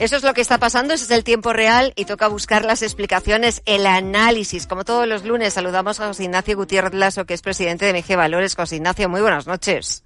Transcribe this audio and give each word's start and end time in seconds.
Eso 0.00 0.16
es 0.16 0.22
lo 0.22 0.32
que 0.32 0.40
está 0.40 0.56
pasando, 0.56 0.94
ese 0.94 1.04
es 1.04 1.10
el 1.10 1.24
tiempo 1.24 1.52
real 1.52 1.92
y 1.94 2.06
toca 2.06 2.26
buscar 2.26 2.64
las 2.64 2.80
explicaciones, 2.80 3.60
el 3.66 3.86
análisis. 3.86 4.66
Como 4.66 4.82
todos 4.82 5.06
los 5.06 5.26
lunes, 5.26 5.52
saludamos 5.52 6.00
a 6.00 6.06
José 6.06 6.24
Ignacio 6.24 6.56
Gutiérrez 6.56 6.94
Lasso, 6.94 7.26
que 7.26 7.34
es 7.34 7.42
presidente 7.42 7.84
de 7.84 7.92
MG 7.92 8.16
Valores. 8.16 8.56
José 8.56 8.76
Ignacio, 8.76 9.10
muy 9.10 9.20
buenas 9.20 9.46
noches. 9.46 10.02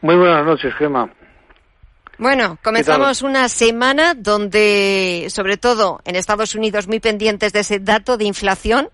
Muy 0.00 0.16
buenas 0.16 0.44
noches, 0.44 0.74
Gema. 0.74 1.08
Bueno, 2.18 2.58
comenzamos 2.64 3.22
una 3.22 3.48
semana 3.48 4.14
donde, 4.14 5.28
sobre 5.30 5.56
todo 5.56 6.00
en 6.04 6.16
Estados 6.16 6.56
Unidos, 6.56 6.88
muy 6.88 6.98
pendientes 6.98 7.52
de 7.52 7.60
ese 7.60 7.78
dato 7.78 8.16
de 8.16 8.24
inflación 8.24 8.90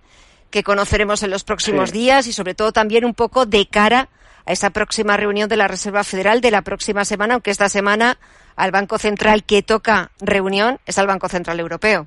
que 0.51 0.63
conoceremos 0.63 1.23
en 1.23 1.31
los 1.31 1.43
próximos 1.43 1.91
días 1.91 2.27
y 2.27 2.35
sobre 2.35 2.55
todo 2.55 2.73
también 2.73 3.07
un 3.07 3.15
poco 3.15 3.47
de 3.47 3.67
cara 3.67 4.11
a 4.49 4.53
esa 4.53 4.71
próxima 4.71 5.17
reunión 5.19 5.49
de 5.49 5.59
la 5.59 5.69
Reserva 5.69 6.05
Federal 6.05 6.41
de 6.41 6.51
la 6.51 6.63
próxima 6.63 7.05
semana, 7.05 7.35
aunque 7.35 7.51
esta 7.51 7.69
semana 7.69 8.17
al 8.57 8.71
Banco 8.71 8.97
Central 8.97 9.45
que 9.45 9.63
toca 9.63 10.11
reunión 10.21 10.79
es 10.87 10.99
al 10.99 11.07
Banco 11.07 11.29
Central 11.29 11.61
Europeo. 11.61 12.07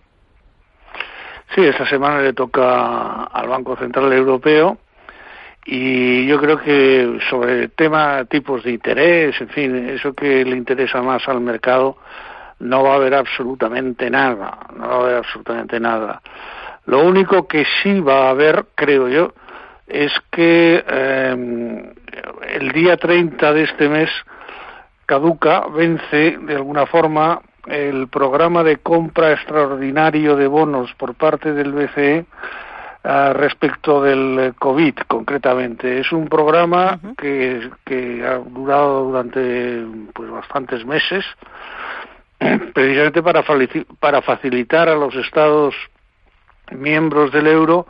Sí, 1.54 1.62
esta 1.64 1.88
semana 1.88 2.20
le 2.20 2.34
toca 2.34 3.26
al 3.26 3.48
Banco 3.48 3.76
Central 3.78 4.12
Europeo 4.12 4.80
y 5.66 6.26
yo 6.26 6.42
creo 6.42 6.58
que 6.58 7.20
sobre 7.30 7.64
el 7.64 7.72
tema 7.72 8.26
tipos 8.26 8.64
de 8.64 8.72
interés, 8.72 9.40
en 9.40 9.50
fin, 9.50 9.90
eso 9.90 10.14
que 10.14 10.44
le 10.44 10.58
interesa 10.58 11.04
más 11.04 11.28
al 11.28 11.42
mercado, 11.42 11.98
no 12.60 12.84
va 12.84 12.94
a 12.94 12.96
haber 12.96 13.14
absolutamente 13.14 14.10
nada, 14.10 14.58
no 14.76 14.88
va 14.88 14.96
a 14.96 15.00
haber 15.02 15.16
absolutamente 15.18 15.80
nada. 15.80 16.22
Lo 16.88 17.04
único 17.04 17.48
que 17.48 17.66
sí 17.84 18.00
va 18.00 18.28
a 18.28 18.30
haber, 18.32 18.66
creo 18.74 19.08
yo, 19.10 19.34
es 19.88 20.12
que 20.32 20.84
eh, 20.88 21.94
el 22.50 22.72
día 22.72 22.98
30 22.98 23.54
de 23.54 23.64
este 23.64 23.90
mes 23.90 24.10
caduca, 25.06 25.66
vence 25.68 26.38
de 26.38 26.56
alguna 26.56 26.86
forma 26.86 27.42
el 27.68 28.08
programa 28.08 28.64
de 28.64 28.78
compra 28.78 29.34
extraordinario 29.34 30.36
de 30.36 30.48
bonos 30.48 30.94
por 30.96 31.16
parte 31.16 31.54
del 31.54 31.74
BCE 31.74 32.26
uh, 33.04 33.34
respecto 33.34 34.02
del 34.02 34.54
COVID 34.58 34.96
concretamente. 35.08 36.00
Es 36.00 36.12
un 36.12 36.28
programa 36.28 37.00
uh 37.02 37.08
-huh. 37.08 37.16
que, 37.16 37.70
que, 37.86 38.26
ha 38.26 38.38
durado 38.38 39.04
durante 39.06 39.86
pues 40.14 40.30
bastantes 40.30 40.86
meses 40.86 41.26
precisamente 42.74 43.22
para, 43.22 43.44
para 44.00 44.22
facilitar 44.22 44.90
a 44.90 44.96
los 44.96 45.14
estados 45.16 45.76
miembros 46.72 47.32
del 47.32 47.48
euro 47.48 47.86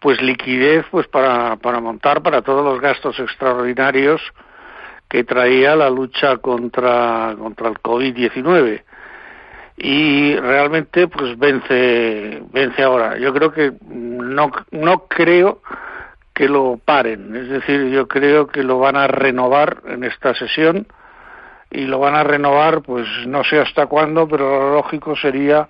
pues 0.00 0.20
liquidez 0.22 0.86
pues 0.90 1.06
para, 1.08 1.56
para 1.56 1.80
montar 1.80 2.22
para 2.22 2.42
todos 2.42 2.64
los 2.64 2.80
gastos 2.80 3.18
extraordinarios 3.18 4.20
que 5.08 5.24
traía 5.24 5.74
la 5.74 5.90
lucha 5.90 6.36
contra, 6.36 7.34
contra 7.38 7.68
el 7.68 7.78
COVID-19 7.78 8.82
y 9.78 10.34
realmente 10.36 11.06
pues 11.06 11.38
vence 11.38 12.42
vence 12.52 12.82
ahora. 12.82 13.16
Yo 13.16 13.32
creo 13.32 13.52
que 13.52 13.72
no 13.88 14.50
no 14.72 15.06
creo 15.06 15.62
que 16.34 16.48
lo 16.48 16.80
paren. 16.84 17.34
Es 17.36 17.48
decir 17.48 17.88
yo 17.90 18.08
creo 18.08 18.48
que 18.48 18.64
lo 18.64 18.80
van 18.80 18.96
a 18.96 19.06
renovar 19.06 19.82
en 19.86 20.04
esta 20.04 20.34
sesión. 20.34 20.86
Y 21.70 21.82
lo 21.84 21.98
van 21.98 22.14
a 22.14 22.24
renovar 22.24 22.82
pues 22.82 23.06
no 23.26 23.44
sé 23.44 23.60
hasta 23.60 23.86
cuándo 23.86 24.26
pero 24.26 24.58
lo 24.58 24.74
lógico 24.74 25.14
sería 25.14 25.68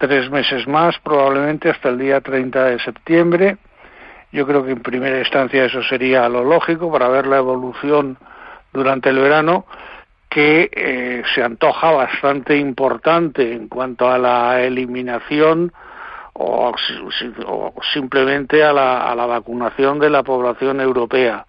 tres 0.00 0.30
meses 0.30 0.66
más 0.66 0.98
probablemente 1.00 1.68
hasta 1.68 1.90
el 1.90 1.98
día 1.98 2.20
30 2.20 2.64
de 2.64 2.78
septiembre 2.80 3.58
yo 4.32 4.46
creo 4.46 4.64
que 4.64 4.72
en 4.72 4.80
primera 4.80 5.18
instancia 5.18 5.66
eso 5.66 5.82
sería 5.82 6.28
lo 6.28 6.42
lógico 6.42 6.90
para 6.90 7.08
ver 7.08 7.26
la 7.26 7.36
evolución 7.36 8.16
durante 8.72 9.10
el 9.10 9.18
verano 9.18 9.66
que 10.30 10.70
eh, 10.72 11.22
se 11.34 11.42
antoja 11.42 11.90
bastante 11.90 12.56
importante 12.56 13.52
en 13.52 13.68
cuanto 13.68 14.08
a 14.08 14.16
la 14.16 14.62
eliminación 14.62 15.72
o, 16.32 16.72
o 17.46 17.74
simplemente 17.92 18.62
a 18.64 18.72
la, 18.72 19.10
a 19.10 19.14
la, 19.14 19.26
vacunación 19.26 19.98
de 19.98 20.08
la 20.08 20.22
población 20.22 20.80
europea. 20.80 21.44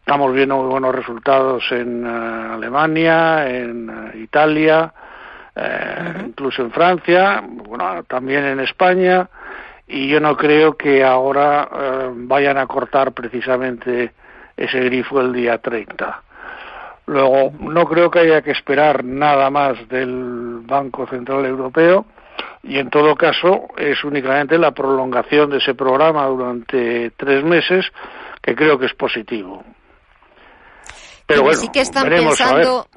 Estamos 0.00 0.34
viendo 0.34 0.56
muy 0.56 0.68
buenos 0.68 0.94
resultados 0.94 1.64
en 1.70 2.04
uh, 2.04 2.54
Alemania, 2.54 3.48
en 3.48 3.88
uh, 3.88 4.16
Italia, 4.16 4.92
uh 5.56 5.60
-huh. 5.60 6.26
incluso 6.28 6.62
en 6.62 6.70
Francia, 6.70 7.42
bueno, 7.42 8.04
también 8.04 8.44
en 8.44 8.60
España, 8.60 9.28
y 9.86 10.08
yo 10.08 10.20
no 10.20 10.36
creo 10.36 10.76
que 10.76 11.02
ahora 11.02 11.68
eh, 11.72 12.10
vayan 12.14 12.58
a 12.58 12.66
cortar 12.66 13.12
precisamente 13.12 14.12
ese 14.56 14.80
grifo 14.80 15.20
el 15.20 15.32
día 15.32 15.58
30 15.58 16.22
Luego, 17.06 17.52
no 17.60 17.86
creo 17.86 18.10
que 18.10 18.18
haya 18.18 18.42
que 18.42 18.50
esperar 18.50 19.04
nada 19.04 19.48
más 19.48 19.88
del 19.88 20.60
Banco 20.64 21.06
Central 21.06 21.46
Europeo 21.46 22.04
y, 22.64 22.78
en 22.78 22.90
todo 22.90 23.14
caso, 23.14 23.68
es 23.76 24.02
únicamente 24.02 24.58
la 24.58 24.72
prolongación 24.72 25.50
de 25.50 25.58
ese 25.58 25.74
programa 25.74 26.26
durante 26.26 27.12
tres 27.16 27.44
meses 27.44 27.86
que 28.42 28.56
creo 28.56 28.76
que 28.76 28.86
es 28.86 28.94
positivo. 28.94 29.64
Pero 31.26 31.42
bueno, 31.42 31.56
sí 31.56 31.68
que 31.68 31.80
están 31.80 32.08
pensando, 32.08 32.88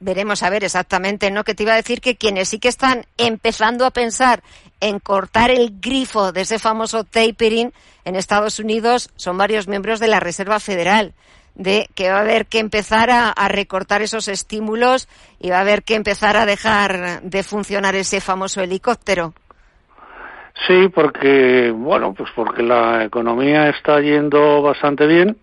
veremos 0.00 0.42
a 0.42 0.50
ver 0.50 0.64
exactamente, 0.64 1.30
¿no? 1.30 1.44
Que 1.44 1.54
te 1.54 1.62
iba 1.62 1.72
a 1.72 1.76
decir 1.76 2.00
que 2.00 2.16
quienes 2.16 2.48
sí 2.48 2.58
que 2.58 2.68
están 2.68 3.04
empezando 3.16 3.86
a 3.86 3.90
pensar 3.90 4.42
en 4.80 4.98
cortar 4.98 5.50
el 5.50 5.80
grifo 5.80 6.32
de 6.32 6.42
ese 6.42 6.58
famoso 6.58 7.04
tapering 7.04 7.72
en 8.04 8.16
Estados 8.16 8.58
Unidos 8.58 9.10
son 9.16 9.38
varios 9.38 9.68
miembros 9.68 10.00
de 10.00 10.08
la 10.08 10.20
Reserva 10.20 10.60
Federal 10.60 11.14
de 11.56 11.88
que 11.94 12.10
va 12.10 12.18
a 12.18 12.20
haber 12.20 12.46
que 12.46 12.58
empezar 12.58 13.10
a, 13.10 13.32
recortar 13.48 14.02
esos 14.02 14.28
estímulos 14.28 15.08
y 15.40 15.50
va 15.50 15.58
a 15.58 15.62
haber 15.62 15.82
que 15.82 15.94
empezar 15.94 16.36
a 16.36 16.46
dejar 16.46 17.22
de 17.22 17.42
funcionar 17.42 17.94
ese 17.94 18.20
famoso 18.20 18.60
helicóptero. 18.60 19.32
Sí, 20.66 20.88
porque, 20.94 21.70
bueno, 21.74 22.14
pues 22.14 22.30
porque 22.34 22.62
la 22.62 23.04
economía 23.04 23.68
está 23.70 24.00
yendo 24.00 24.62
bastante 24.62 25.06
bien, 25.06 25.36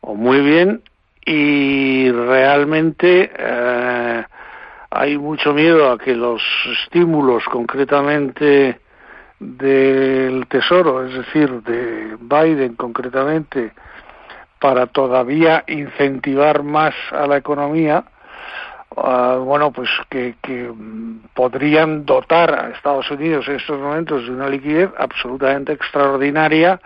o 0.00 0.14
muy 0.14 0.40
bien, 0.40 0.82
y 1.24 2.10
realmente 2.10 3.30
eh, 3.36 4.24
hay 4.90 5.18
mucho 5.18 5.52
miedo 5.52 5.90
a 5.90 5.98
que 5.98 6.14
los 6.14 6.42
estímulos, 6.82 7.44
concretamente 7.44 8.80
del 9.38 10.46
Tesoro, 10.48 11.06
es 11.06 11.14
decir, 11.14 11.62
de 11.62 12.16
Biden 12.20 12.74
concretamente, 12.74 13.72
para 14.58 14.86
todavía 14.86 15.64
incentivar 15.68 16.62
más 16.62 16.94
a 17.12 17.26
la 17.26 17.38
economía, 17.38 18.04
uh, 18.96 19.38
bueno, 19.42 19.72
pues 19.72 19.88
que, 20.10 20.34
que, 20.42 20.70
podrían 21.32 22.04
dotar 22.04 22.52
a 22.52 22.70
Estados 22.70 23.10
Unidos 23.10 23.48
en 23.48 23.56
estos 23.56 23.80
momentos 23.80 24.24
de 24.24 24.32
una 24.32 24.48
liquidez 24.48 24.90
absolutamente 24.98 25.72
extraordinaria, 25.72 26.78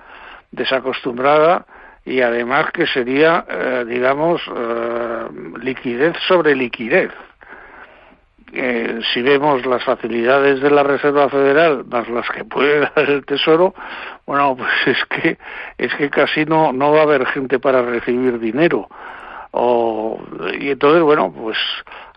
desacostumbrada 0.53 1.66
y 2.04 2.20
además 2.20 2.70
que 2.72 2.87
sería, 2.87 3.44
eh, 3.48 3.84
digamos, 3.88 4.42
eh, 4.54 5.25
liquidez 5.62 6.16
sobre 6.28 6.54
liquidez. 6.54 7.10
Eh, 8.53 9.00
si 9.12 9.22
vemos 9.22 9.66
las 9.66 9.82
facilidades 9.82 10.60
de 10.60 10.70
la 10.70 10.84
Reserva 10.84 11.28
Federal 11.28 11.84
más 11.87 12.09
las 12.09 12.28
que 12.31 12.44
puede 12.44 12.81
dar 12.94 13.10
el 13.10 13.25
Tesoro, 13.25 13.75
bueno, 14.26 14.56
pues 14.56 14.70
es 14.87 15.04
que 15.06 15.38
es 15.78 15.92
que 15.94 16.09
casi 16.10 16.44
no 16.44 16.72
no 16.72 16.92
va 16.92 17.00
a 17.00 17.03
haber 17.03 17.26
gente 17.26 17.59
para 17.59 17.82
recibir 17.82 18.38
dinero. 18.38 18.88
O, 19.56 20.21
y 20.59 20.71
entonces, 20.71 21.03
bueno, 21.03 21.32
pues 21.32 21.56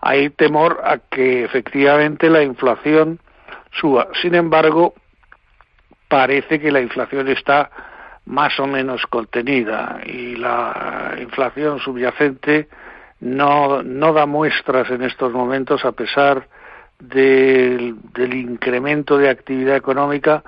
hay 0.00 0.28
temor 0.30 0.80
a 0.84 0.98
que 0.98 1.44
efectivamente 1.44 2.28
la 2.28 2.42
inflación 2.42 3.20
suba. 3.72 4.08
Sin 4.20 4.34
embargo, 4.34 4.94
parece 6.08 6.58
que 6.58 6.72
la 6.72 6.80
inflación 6.80 7.28
está 7.28 7.70
más 8.28 8.60
o 8.60 8.66
menos 8.66 9.06
contenida 9.06 10.00
y 10.04 10.36
la 10.36 11.14
inflación 11.18 11.80
subyacente 11.80 12.68
no, 13.20 13.82
no 13.82 14.12
da 14.12 14.26
muestras 14.26 14.90
en 14.90 15.02
estos 15.02 15.32
momentos 15.32 15.82
a 15.84 15.92
pesar 15.92 16.46
del, 16.98 17.96
del 18.12 18.34
incremento 18.34 19.16
de 19.16 19.30
actividad 19.30 19.76
económica, 19.76 20.44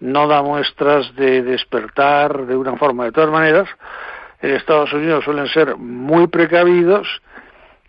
no 0.00 0.26
da 0.26 0.42
muestras 0.42 1.14
de 1.16 1.42
despertar 1.42 2.46
de 2.46 2.56
una 2.56 2.76
forma. 2.76 3.04
De 3.04 3.12
todas 3.12 3.30
maneras, 3.30 3.68
en 4.40 4.54
Estados 4.54 4.92
Unidos 4.94 5.24
suelen 5.24 5.48
ser 5.48 5.76
muy 5.76 6.28
precavidos 6.28 7.06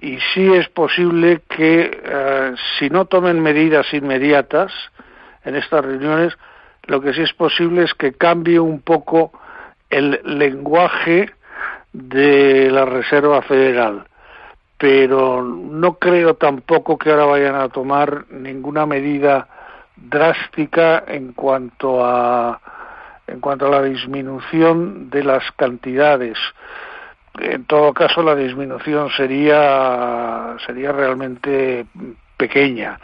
y 0.01 0.17
sí 0.33 0.53
es 0.53 0.67
posible 0.67 1.43
que 1.47 2.01
eh, 2.03 2.53
si 2.77 2.89
no 2.89 3.05
tomen 3.05 3.41
medidas 3.41 3.93
inmediatas 3.93 4.73
en 5.45 5.55
estas 5.55 5.85
reuniones, 5.85 6.37
lo 6.89 7.01
que 7.01 7.13
sí 7.13 7.21
es 7.21 7.33
posible 7.33 7.83
es 7.83 7.93
que 7.93 8.13
cambie 8.13 8.59
un 8.59 8.81
poco 8.81 9.31
el 9.89 10.19
lenguaje 10.23 11.31
de 11.93 12.69
la 12.69 12.85
Reserva 12.85 13.41
Federal 13.41 14.05
pero 14.79 15.43
no 15.43 15.95
creo 15.95 16.35
tampoco 16.35 16.97
que 16.97 17.11
ahora 17.11 17.25
vayan 17.25 17.55
a 17.55 17.67
tomar 17.67 18.25
ninguna 18.31 18.85
medida 18.85 19.45
drástica 19.97 21.03
en 21.05 21.33
cuanto 21.33 22.03
a 22.03 22.61
en 23.27 23.41
cuanto 23.41 23.67
a 23.67 23.69
la 23.69 23.83
disminución 23.83 25.09
de 25.09 25.23
las 25.23 25.43
cantidades. 25.51 26.37
En 27.39 27.65
todo 27.65 27.93
caso, 27.93 28.23
la 28.23 28.33
disminución 28.35 29.09
sería 29.11 30.55
sería 30.65 30.93
realmente 30.93 31.85
pequeña. 32.37 32.99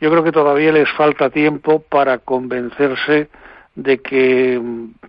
Yo 0.00 0.10
creo 0.10 0.22
que 0.22 0.32
todavía 0.32 0.72
les 0.72 0.90
falta 0.92 1.30
tiempo 1.30 1.80
para 1.80 2.18
convencerse 2.18 3.28
de 3.74 3.98
que 3.98 4.60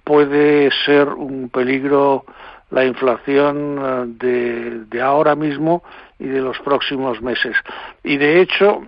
puede 0.03 0.69
ser 0.85 1.09
un 1.09 1.49
peligro 1.49 2.25
la 2.71 2.85
inflación 2.85 3.79
eh, 3.81 4.03
de, 4.07 4.85
de 4.85 5.01
ahora 5.01 5.35
mismo 5.35 5.83
y 6.19 6.25
de 6.25 6.41
los 6.41 6.59
próximos 6.59 7.21
meses. 7.21 7.55
Y 8.03 8.17
de 8.17 8.41
hecho, 8.41 8.83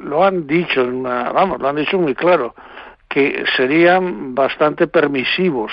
lo 0.00 0.24
han 0.24 0.46
dicho, 0.46 0.84
vamos, 0.84 1.60
lo 1.60 1.68
han 1.68 1.76
dicho 1.76 1.98
muy 1.98 2.14
claro, 2.14 2.54
que 3.08 3.44
serían 3.56 4.34
bastante 4.34 4.86
permisivos 4.86 5.72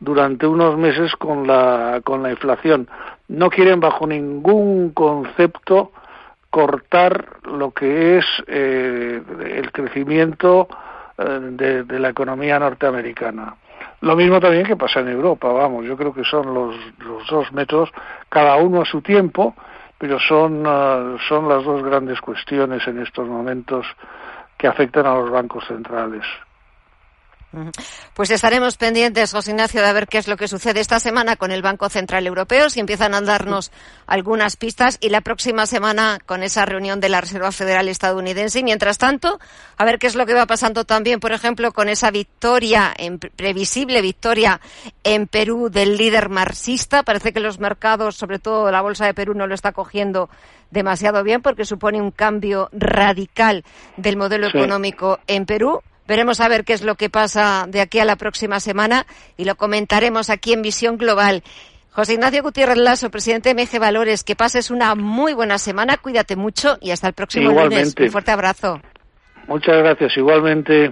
durante 0.00 0.46
unos 0.46 0.76
meses 0.78 1.14
con 1.16 1.46
la, 1.46 2.00
con 2.04 2.22
la 2.22 2.30
inflación. 2.30 2.88
No 3.28 3.50
quieren 3.50 3.80
bajo 3.80 4.06
ningún 4.06 4.90
concepto 4.90 5.92
cortar 6.52 7.38
lo 7.44 7.70
que 7.70 8.18
es 8.18 8.26
eh, 8.46 9.22
el 9.56 9.72
crecimiento 9.72 10.68
eh, 11.16 11.84
de, 11.86 11.98
la 11.98 12.10
economía 12.10 12.58
norteamericana. 12.58 13.56
Lo 14.02 14.14
mismo 14.14 14.38
también 14.38 14.66
que 14.66 14.76
pasa 14.76 15.00
en 15.00 15.08
Europa, 15.08 15.48
vamos, 15.50 15.86
yo 15.86 15.96
creo 15.96 16.12
que 16.12 16.24
son 16.24 16.52
los, 16.52 16.76
dos 17.30 17.50
métodos, 17.54 17.90
cada 18.28 18.56
uno 18.56 18.82
a 18.82 18.84
su 18.84 19.00
tiempo, 19.00 19.54
pero 19.96 20.18
son, 20.20 20.66
uh, 20.66 21.18
son 21.26 21.48
las 21.48 21.64
dos 21.64 21.82
grandes 21.82 22.20
cuestiones 22.20 22.86
en 22.86 23.00
estos 23.00 23.26
momentos 23.26 23.86
que 24.58 24.66
afectan 24.66 25.06
a 25.06 25.14
los 25.14 25.30
bancos 25.30 25.64
centrales. 25.66 26.24
Pues 28.14 28.30
estaremos 28.30 28.76
pendientes, 28.76 29.32
José 29.32 29.50
Ignacio, 29.50 29.82
de 29.82 29.92
ver 29.92 30.08
qué 30.08 30.18
es 30.18 30.28
lo 30.28 30.36
que 30.36 30.48
sucede 30.48 30.80
esta 30.80 31.00
semana 31.00 31.36
con 31.36 31.50
el 31.50 31.62
Banco 31.62 31.88
Central 31.88 32.26
Europeo, 32.26 32.70
si 32.70 32.80
empiezan 32.80 33.14
a 33.14 33.20
darnos 33.20 33.70
algunas 34.06 34.56
pistas, 34.56 34.98
y 35.00 35.10
la 35.10 35.20
próxima 35.20 35.66
semana 35.66 36.18
con 36.24 36.42
esa 36.42 36.64
reunión 36.64 37.00
de 37.00 37.08
la 37.08 37.20
Reserva 37.20 37.52
Federal 37.52 37.88
estadounidense. 37.88 38.60
Y 38.60 38.64
mientras 38.64 38.98
tanto, 38.98 39.38
a 39.76 39.84
ver 39.84 39.98
qué 39.98 40.06
es 40.06 40.14
lo 40.14 40.26
que 40.26 40.34
va 40.34 40.46
pasando 40.46 40.84
también, 40.84 41.20
por 41.20 41.32
ejemplo, 41.32 41.72
con 41.72 41.88
esa 41.88 42.10
victoria, 42.10 42.94
previsible 43.36 44.00
victoria 44.00 44.60
en 45.04 45.26
Perú 45.26 45.68
del 45.70 45.96
líder 45.96 46.28
marxista. 46.28 47.02
Parece 47.02 47.32
que 47.32 47.40
los 47.40 47.58
mercados, 47.58 48.16
sobre 48.16 48.38
todo 48.38 48.70
la 48.70 48.80
Bolsa 48.80 49.06
de 49.06 49.14
Perú, 49.14 49.34
no 49.34 49.46
lo 49.46 49.54
está 49.54 49.72
cogiendo 49.72 50.30
demasiado 50.70 51.22
bien 51.22 51.42
porque 51.42 51.64
supone 51.66 52.00
un 52.00 52.10
cambio 52.10 52.68
radical 52.72 53.62
del 53.96 54.16
modelo 54.16 54.48
económico 54.48 55.18
en 55.26 55.44
Perú 55.44 55.82
Veremos 56.12 56.40
a 56.40 56.48
ver 56.48 56.64
qué 56.64 56.74
es 56.74 56.82
lo 56.82 56.96
que 56.96 57.08
pasa 57.08 57.64
de 57.66 57.80
aquí 57.80 57.98
a 57.98 58.04
la 58.04 58.16
próxima 58.16 58.60
semana 58.60 59.06
y 59.38 59.46
lo 59.46 59.54
comentaremos 59.54 60.28
aquí 60.28 60.52
en 60.52 60.60
Visión 60.60 60.98
Global. 60.98 61.42
José 61.90 62.12
Ignacio 62.12 62.42
Gutiérrez 62.42 62.76
Lasso, 62.76 63.10
presidente 63.10 63.54
de 63.54 63.54
MG 63.54 63.80
Valores, 63.80 64.22
que 64.22 64.36
pases 64.36 64.70
una 64.70 64.94
muy 64.94 65.32
buena 65.32 65.56
semana, 65.56 65.96
cuídate 65.96 66.36
mucho 66.36 66.76
y 66.82 66.90
hasta 66.90 67.08
el 67.08 67.14
próximo 67.14 67.50
lunes. 67.52 67.94
Un 67.98 68.10
fuerte 68.10 68.30
abrazo. 68.30 68.82
Muchas 69.48 69.78
gracias, 69.78 70.14
igualmente. 70.18 70.90